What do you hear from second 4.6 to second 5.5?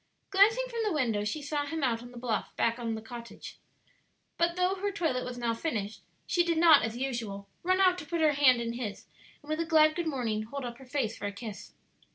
her toilet was